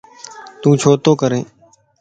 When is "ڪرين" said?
1.21-1.45